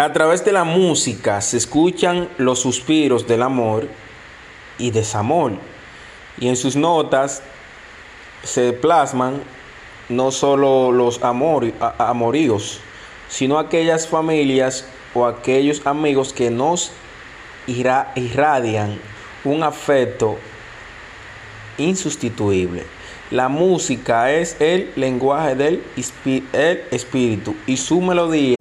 A 0.00 0.14
través 0.14 0.42
de 0.46 0.52
la 0.52 0.64
música 0.64 1.42
se 1.42 1.58
escuchan 1.58 2.30
los 2.38 2.58
suspiros 2.58 3.26
del 3.26 3.42
amor 3.42 3.86
y 4.78 4.92
desamor. 4.92 5.52
Y 6.38 6.48
en 6.48 6.56
sus 6.56 6.74
notas 6.74 7.42
se 8.42 8.72
plasman 8.72 9.42
no 10.08 10.30
solo 10.30 10.90
los 10.90 11.20
amoríos, 11.22 12.80
sino 13.28 13.58
aquellas 13.58 14.08
familias 14.08 14.86
o 15.12 15.26
aquellos 15.26 15.86
amigos 15.86 16.32
que 16.32 16.50
nos 16.50 16.92
ira- 17.66 18.10
irradian 18.16 18.98
un 19.44 19.62
afecto 19.62 20.38
insustituible. 21.76 22.84
La 23.30 23.50
música 23.50 24.32
es 24.32 24.58
el 24.62 24.92
lenguaje 24.96 25.56
del 25.56 25.84
el 26.54 26.84
espíritu 26.90 27.54
y 27.66 27.76
su 27.76 28.00
melodía 28.00 28.56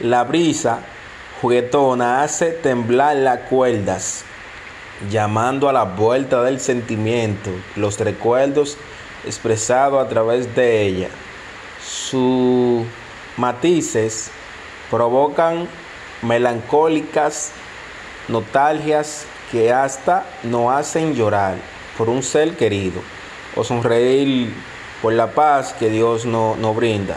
La 0.00 0.24
brisa 0.24 0.80
juguetona 1.40 2.22
hace 2.22 2.50
temblar 2.52 3.16
las 3.16 3.38
cuerdas, 3.48 4.22
llamando 5.10 5.70
a 5.70 5.72
la 5.72 5.84
vuelta 5.84 6.42
del 6.42 6.60
sentimiento, 6.60 7.50
los 7.74 7.98
recuerdos 7.98 8.76
expresados 9.24 10.04
a 10.04 10.08
través 10.10 10.54
de 10.54 10.82
ella. 10.82 11.08
Sus 11.82 12.84
matices 13.38 14.30
provocan 14.90 15.66
melancólicas 16.20 17.52
nostalgias 18.28 19.24
que 19.50 19.72
hasta 19.72 20.26
nos 20.42 20.70
hacen 20.70 21.14
llorar 21.14 21.54
por 21.96 22.10
un 22.10 22.22
ser 22.22 22.56
querido 22.58 23.00
o 23.56 23.64
sonreír 23.64 24.52
por 25.00 25.14
la 25.14 25.28
paz 25.28 25.72
que 25.72 25.88
Dios 25.88 26.26
no- 26.26 26.56
nos 26.56 26.76
brinda. 26.76 27.16